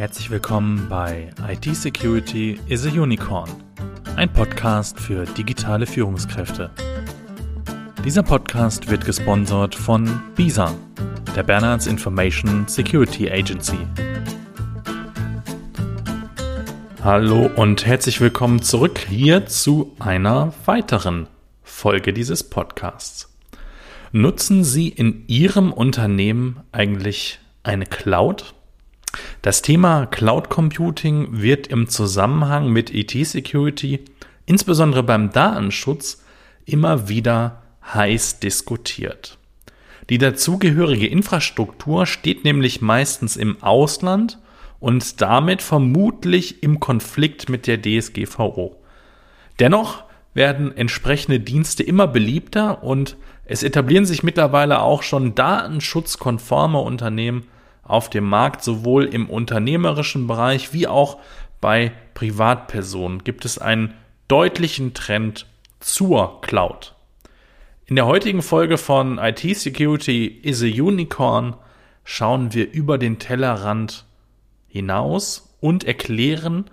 [0.00, 3.50] Herzlich willkommen bei IT Security is a Unicorn,
[4.16, 6.70] ein Podcast für digitale Führungskräfte.
[8.02, 10.74] Dieser Podcast wird gesponsert von BISA,
[11.36, 13.76] der Bernards Information Security Agency.
[17.04, 21.26] Hallo und herzlich willkommen zurück hier zu einer weiteren
[21.62, 23.28] Folge dieses Podcasts.
[24.12, 28.54] Nutzen Sie in Ihrem Unternehmen eigentlich eine Cloud?
[29.42, 34.04] Das Thema Cloud Computing wird im Zusammenhang mit IT-Security,
[34.46, 36.22] insbesondere beim Datenschutz,
[36.66, 37.62] immer wieder
[37.94, 39.38] heiß diskutiert.
[40.10, 44.38] Die dazugehörige Infrastruktur steht nämlich meistens im Ausland
[44.80, 48.76] und damit vermutlich im Konflikt mit der DSGVO.
[49.58, 57.44] Dennoch werden entsprechende Dienste immer beliebter und es etablieren sich mittlerweile auch schon datenschutzkonforme Unternehmen
[57.90, 61.18] auf dem Markt, sowohl im unternehmerischen Bereich wie auch
[61.60, 63.94] bei Privatpersonen gibt es einen
[64.28, 65.46] deutlichen Trend
[65.80, 66.94] zur Cloud.
[67.86, 71.56] In der heutigen Folge von IT Security is a Unicorn
[72.04, 74.04] schauen wir über den Tellerrand
[74.68, 76.66] hinaus und erklären,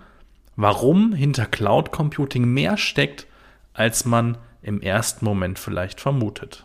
[0.56, 3.26] warum hinter Cloud Computing mehr steckt,
[3.74, 6.64] als man im ersten Moment vielleicht vermutet.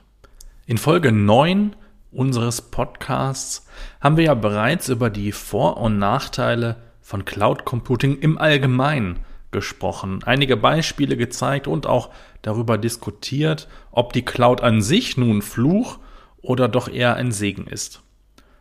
[0.66, 1.76] In Folge 9
[2.14, 3.68] unseres Podcasts
[4.00, 9.20] haben wir ja bereits über die Vor- und Nachteile von Cloud Computing im Allgemeinen
[9.52, 12.10] gesprochen, einige Beispiele gezeigt und auch
[12.42, 16.00] darüber diskutiert, ob die Cloud an sich nun Fluch
[16.42, 18.02] oder doch eher ein Segen ist.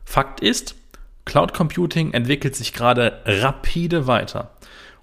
[0.04, 0.76] Fakt ist,
[1.24, 4.50] Cloud Computing entwickelt sich gerade rapide weiter.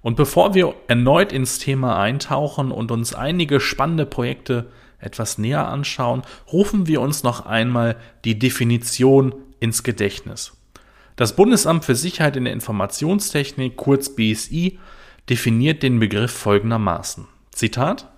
[0.02, 4.70] Und bevor wir erneut ins Thema eintauchen und uns einige spannende Projekte
[5.00, 10.52] etwas näher anschauen, rufen wir uns noch einmal die Definition ins Gedächtnis.
[11.16, 14.78] Das Bundesamt für Sicherheit in der Informationstechnik, kurz BSI,
[15.28, 17.26] definiert den Begriff folgendermaßen.
[17.52, 18.08] Zitat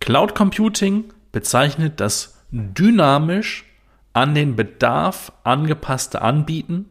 [0.00, 3.64] Cloud Computing bezeichnet das dynamisch
[4.12, 6.86] an den Bedarf angepasste Anbieten,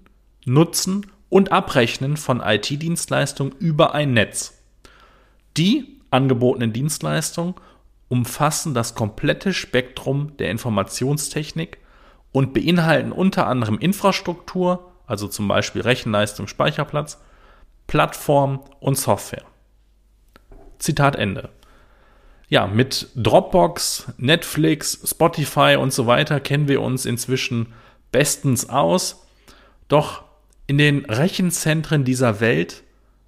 [0.45, 4.61] Nutzen und Abrechnen von IT-Dienstleistungen über ein Netz.
[5.57, 7.55] Die angebotenen Dienstleistungen
[8.07, 11.79] umfassen das komplette Spektrum der Informationstechnik
[12.31, 17.19] und beinhalten unter anderem Infrastruktur, also zum Beispiel Rechenleistung, Speicherplatz,
[17.87, 19.43] Plattform und Software.
[20.79, 21.49] Zitat Ende.
[22.47, 27.73] Ja, mit Dropbox, Netflix, Spotify und so weiter kennen wir uns inzwischen
[28.11, 29.25] bestens aus.
[29.87, 30.23] Doch
[30.67, 32.83] in den Rechenzentren dieser Welt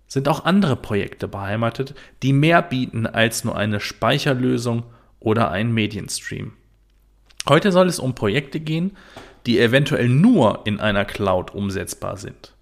[0.08, 4.84] sind auch andere Projekte beheimatet, die mehr bieten als nur eine Speicherlösung
[5.20, 6.54] oder einen Medienstream.
[7.48, 8.96] Heute soll es um Projekte gehen,
[9.46, 12.54] die eventuell nur in einer Cloud umsetzbar sind.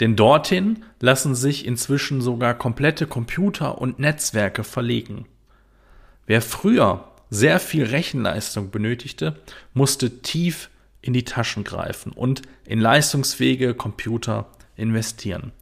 [0.00, 5.26] Denn dorthin lassen sich inzwischen sogar komplette Computer und Netzwerke verlegen.
[6.26, 9.36] Wer früher sehr viel Rechenleistung benötigte,
[9.74, 10.70] musste tief
[11.02, 15.52] in die Taschen greifen und in leistungsfähige Computer investieren.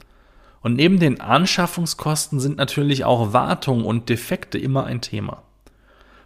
[0.67, 5.45] Und neben den Anschaffungskosten sind natürlich auch Wartung und Defekte immer ein Thema.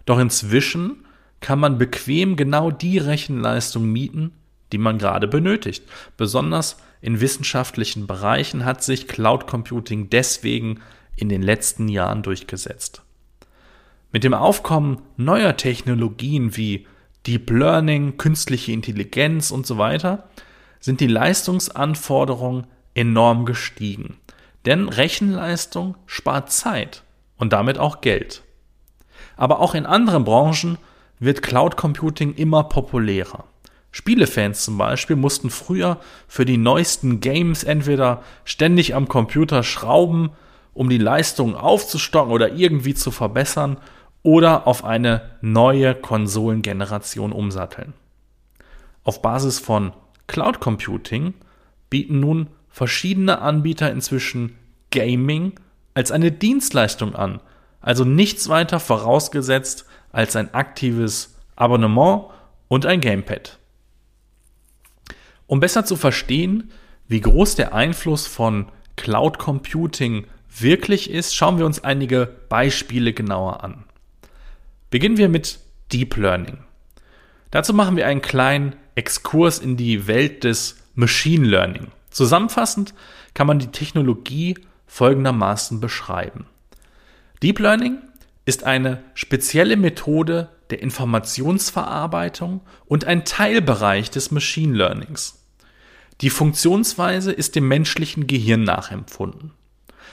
[0.07, 1.05] Doch inzwischen
[1.41, 4.33] kann man bequem genau die Rechenleistung mieten,
[4.73, 5.85] die man gerade benötigt.
[6.17, 10.81] Besonders in wissenschaftlichen Bereichen hat sich Cloud Computing deswegen
[11.17, 13.03] in den letzten Jahren durchgesetzt.
[14.11, 16.87] Mit dem Aufkommen neuer Technologien wie
[17.27, 20.31] Deep Learning, künstliche Intelligenz und so weiter
[20.81, 24.17] sind die Leistungsanforderungen enorm gestiegen.
[24.67, 27.03] Denn Rechenleistung spart Zeit
[27.37, 28.43] und damit auch Geld.
[29.37, 30.79] Aber auch in anderen Branchen
[31.19, 33.45] wird Cloud Computing immer populärer.
[33.93, 35.99] Spielefans zum Beispiel mussten früher
[36.29, 40.31] für die neuesten Games entweder ständig am Computer schrauben,
[40.75, 43.79] um die Leistung aufzustocken oder irgendwie zu verbessern,
[44.23, 47.95] oder auf eine neue Konsolengeneration umsatteln.
[49.03, 49.93] Auf Basis von
[50.27, 51.33] Cloud Computing
[51.89, 54.57] bieten nun verschiedene Anbieter inzwischen
[54.91, 55.59] Gaming
[55.95, 57.41] als eine Dienstleistung an,
[57.81, 62.27] also nichts weiter vorausgesetzt als ein aktives Abonnement
[62.69, 63.59] und ein Gamepad.
[65.47, 66.71] Um besser zu verstehen,
[67.09, 70.27] wie groß der Einfluss von Cloud Computing
[70.59, 73.85] wirklich ist, schauen wir uns einige Beispiele genauer an.
[74.91, 75.59] Beginnen wir mit
[75.93, 76.59] Deep Learning.
[77.51, 81.89] Dazu machen wir einen kleinen Exkurs in die Welt des Machine Learning.
[82.11, 82.95] Zusammenfassend
[83.35, 86.47] kann man die Technologie folgendermaßen beschreiben.
[87.43, 87.99] Deep Learning
[88.45, 95.45] ist eine spezielle Methode der Informationsverarbeitung und ein Teilbereich des Machine Learnings.
[96.21, 99.53] Die Funktionsweise ist dem menschlichen Gehirn nachempfunden.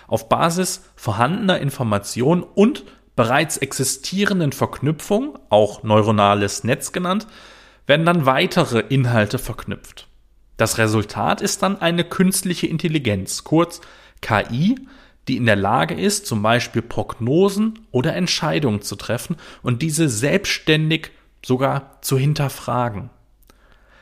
[0.07, 2.85] Auf Basis vorhandener Informationen und
[3.15, 7.27] bereits existierenden Verknüpfungen, auch neuronales Netz genannt,
[7.87, 10.07] werden dann weitere Inhalte verknüpft.
[10.57, 13.79] Das Resultat ist dann eine künstliche Intelligenz, kurz
[14.21, 14.75] KI,
[15.27, 21.11] die in der Lage ist, zum Beispiel Prognosen oder Entscheidungen zu treffen und diese selbstständig
[21.45, 23.09] sogar zu hinterfragen.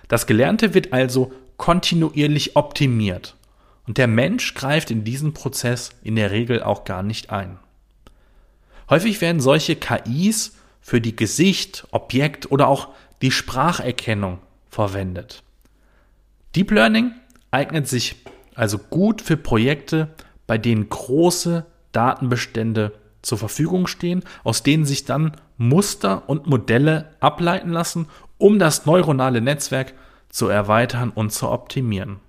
[0.07, 3.35] Das Gelernte wird also kontinuierlich optimiert
[3.87, 7.59] und der Mensch greift in diesen Prozess in der Regel auch gar nicht ein.
[8.89, 12.89] Häufig werden solche KIs für die Gesicht, Objekt oder auch
[13.21, 15.43] die Spracherkennung verwendet.
[16.55, 17.11] Deep Learning
[17.51, 18.15] eignet sich
[18.53, 20.15] also gut für Projekte,
[20.47, 27.71] bei denen große Datenbestände zur Verfügung stehen, aus denen sich dann Muster und Modelle ableiten
[27.71, 28.07] lassen,
[28.37, 29.93] um das neuronale Netzwerk
[30.29, 32.19] zu erweitern und zu optimieren.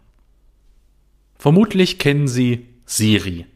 [1.37, 3.47] Vermutlich kennen Sie Siri.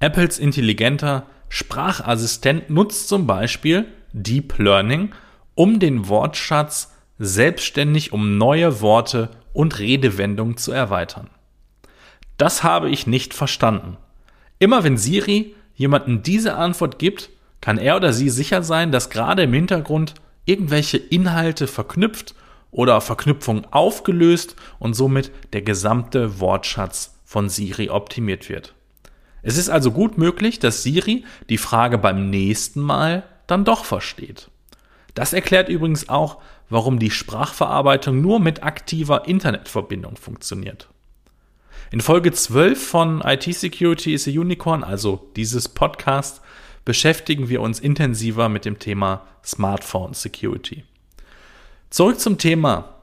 [0.00, 5.14] Apples intelligenter Sprachassistent nutzt zum Beispiel Deep Learning,
[5.54, 11.30] um den Wortschatz selbstständig um neue Worte und Redewendungen zu erweitern.
[12.36, 13.96] Das habe ich nicht verstanden.
[14.58, 17.30] Immer wenn Siri jemanden diese Antwort gibt,
[17.62, 20.14] kann er oder sie sicher sein, dass gerade im Hintergrund
[20.44, 22.34] irgendwelche Inhalte verknüpft
[22.70, 28.74] oder Verknüpfungen aufgelöst und somit der gesamte Wortschatz von Siri optimiert wird.
[29.42, 34.50] Es ist also gut möglich, dass Siri die Frage beim nächsten Mal dann doch versteht.
[35.16, 40.88] Das erklärt übrigens auch, warum die Sprachverarbeitung nur mit aktiver Internetverbindung funktioniert.
[41.90, 46.42] In Folge 12 von IT Security is a Unicorn, also dieses Podcast,
[46.84, 50.84] beschäftigen wir uns intensiver mit dem Thema Smartphone Security.
[51.88, 52.96] Zurück zum Thema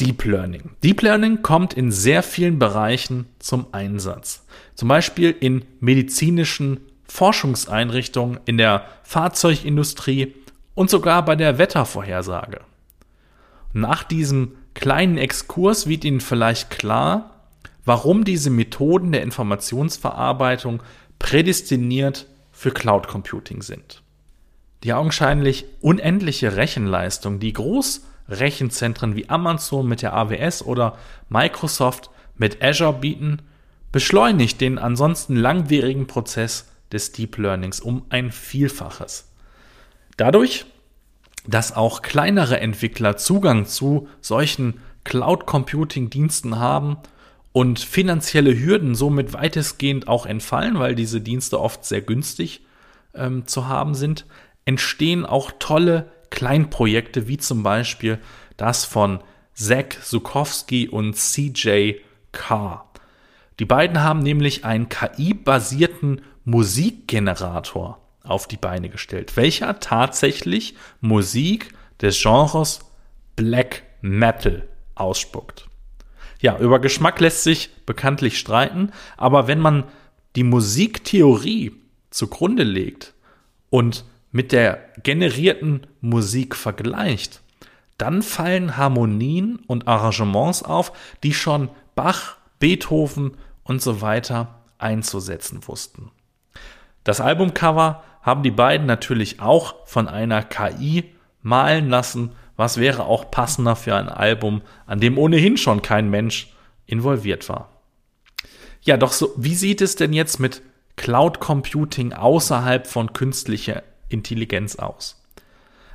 [0.00, 0.70] Deep Learning.
[0.82, 4.46] Deep Learning kommt in sehr vielen Bereichen zum Einsatz.
[4.74, 10.34] Zum Beispiel in medizinischen Forschungseinrichtungen, in der Fahrzeugindustrie
[10.76, 12.60] und sogar bei der Wettervorhersage.
[13.72, 17.30] Nach diesem kleinen Exkurs wird Ihnen vielleicht klar,
[17.84, 20.82] warum diese Methoden der Informationsverarbeitung
[21.18, 24.02] prädestiniert für Cloud Computing sind.
[24.84, 32.92] Die augenscheinlich unendliche Rechenleistung, die Großrechenzentren wie Amazon mit der AWS oder Microsoft mit Azure
[32.92, 33.40] bieten,
[33.92, 39.26] beschleunigt den ansonsten langwierigen Prozess des Deep Learnings um ein Vielfaches.
[40.16, 40.66] Dadurch,
[41.46, 46.96] dass auch kleinere Entwickler Zugang zu solchen Cloud Computing Diensten haben
[47.52, 52.62] und finanzielle Hürden somit weitestgehend auch entfallen, weil diese Dienste oft sehr günstig
[53.14, 54.26] ähm, zu haben sind,
[54.64, 58.18] entstehen auch tolle Kleinprojekte, wie zum Beispiel
[58.56, 59.20] das von
[59.54, 61.94] Zach Sukowski und CJ
[62.32, 62.90] Carr.
[63.58, 72.20] Die beiden haben nämlich einen KI-basierten Musikgenerator auf die Beine gestellt, welcher tatsächlich Musik des
[72.20, 72.80] Genres
[73.36, 75.68] Black Metal ausspuckt.
[76.40, 79.84] Ja, über Geschmack lässt sich bekanntlich streiten, aber wenn man
[80.36, 81.72] die Musiktheorie
[82.10, 83.14] zugrunde legt
[83.70, 87.40] und mit der generierten Musik vergleicht,
[87.98, 90.92] dann fallen Harmonien und Arrangements auf,
[91.22, 96.10] die schon Bach, Beethoven und so weiter einzusetzen wussten.
[97.04, 101.04] Das Albumcover haben die beiden natürlich auch von einer KI
[101.42, 106.52] malen lassen, was wäre auch passender für ein Album, an dem ohnehin schon kein Mensch
[106.86, 107.70] involviert war.
[108.82, 110.62] Ja, doch so, wie sieht es denn jetzt mit
[110.96, 115.22] Cloud Computing außerhalb von künstlicher Intelligenz aus?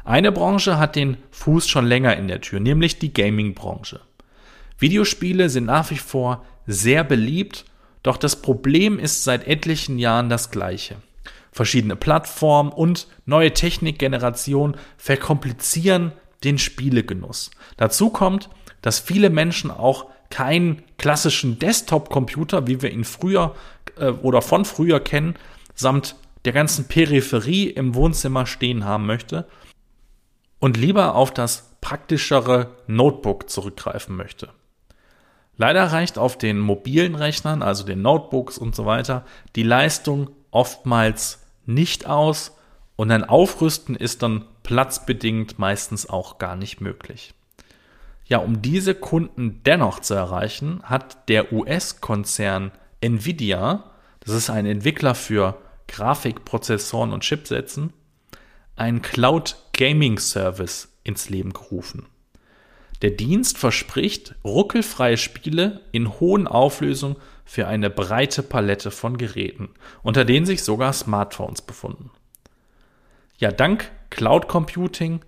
[0.06, 4.00] Eine Branche hat den Fuß schon länger in der Tür, nämlich die Gaming-Branche.
[4.80, 7.66] Videospiele sind nach wie vor sehr beliebt,
[8.04, 10.96] doch das Problem ist seit etlichen Jahren das gleiche.
[11.52, 17.52] Verschiedene Plattformen und neue Technikgenerationen verkomplizieren den Spielegenuss.
[17.78, 18.50] Dazu kommt,
[18.82, 23.56] dass viele Menschen auch keinen klassischen Desktop-Computer, wie wir ihn früher
[23.98, 25.36] äh, oder von früher kennen,
[25.76, 26.16] samt
[26.46, 29.48] der ganzen Peripherie im Wohnzimmer stehen haben möchte
[30.60, 34.50] und lieber auf das praktischere Notebook zurückgreifen möchte.
[35.58, 41.41] Leider reicht auf den mobilen Rechnern, also den Notebooks und so weiter, die Leistung oftmals
[41.74, 42.58] nicht aus
[42.96, 47.34] und ein Aufrüsten ist dann platzbedingt meistens auch gar nicht möglich.
[48.26, 55.16] Ja, um diese Kunden dennoch zu erreichen, hat der US-Konzern Nvidia, das ist ein Entwickler
[55.16, 57.92] für Grafikprozessoren und Chipsätzen,
[58.76, 62.06] einen Cloud Gaming Service ins Leben gerufen.
[63.02, 67.16] Der Dienst verspricht ruckelfreie Spiele in hohen Auflösungen
[67.46, 69.70] für eine breite Palette von Geräten,
[70.04, 72.12] unter denen sich sogar Smartphones befunden.
[73.40, 75.22] Ja, dank Cloud Computing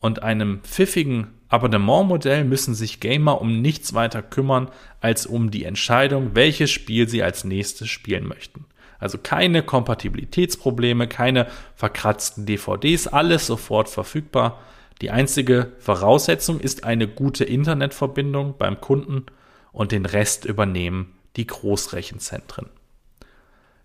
[0.00, 4.70] und einem pfiffigen Abonnementmodell müssen sich Gamer um nichts weiter kümmern
[5.00, 8.66] als um die Entscheidung, welches Spiel sie als nächstes spielen möchten.
[8.98, 14.60] Also keine Kompatibilitätsprobleme, keine verkratzten DVDs, alles sofort verfügbar.
[15.00, 19.26] Die einzige Voraussetzung ist eine gute Internetverbindung beim Kunden
[19.72, 22.68] und den Rest übernehmen die Großrechenzentren.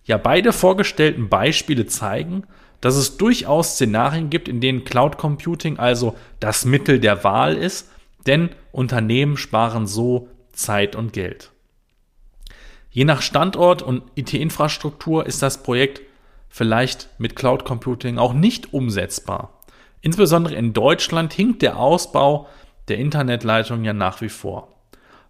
[0.06, 2.44] Ja, beide vorgestellten Beispiele zeigen,
[2.82, 7.90] dass es durchaus Szenarien gibt, in denen Cloud Computing also das Mittel der Wahl ist,
[8.26, 11.52] denn Unternehmen sparen so Zeit und Geld.
[12.90, 16.02] Je nach Standort und IT-Infrastruktur ist das Projekt
[16.50, 19.63] vielleicht mit Cloud Computing auch nicht umsetzbar.
[20.04, 22.48] Insbesondere in Deutschland hinkt der Ausbau
[22.90, 24.68] der Internetleitung ja nach wie vor.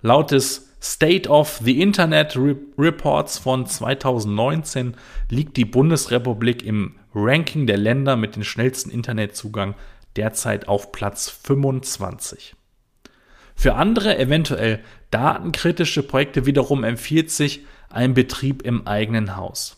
[0.01, 2.35] Laut des State of the Internet
[2.77, 4.95] Reports von 2019
[5.29, 9.75] liegt die Bundesrepublik im Ranking der Länder mit dem schnellsten Internetzugang
[10.15, 12.55] derzeit auf Platz 25.
[13.55, 19.77] Für andere eventuell datenkritische Projekte wiederum empfiehlt sich ein Betrieb im eigenen Haus.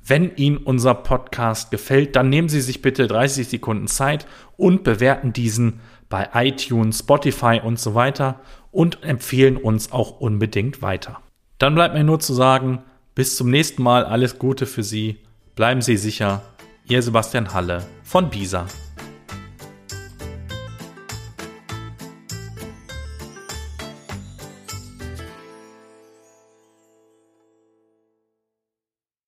[0.10, 5.34] Wenn Ihnen unser Podcast gefällt, dann nehmen Sie sich bitte 30 Sekunden Zeit und bewerten
[5.34, 8.40] diesen bei iTunes, Spotify und so weiter
[8.72, 11.20] und empfehlen uns auch unbedingt weiter.
[11.58, 12.84] Dann bleibt mir nur zu sagen,
[13.16, 15.18] bis zum nächsten Mal alles Gute für Sie.
[15.56, 16.42] Bleiben Sie sicher.
[16.88, 18.66] Ihr Sebastian Halle von BISA.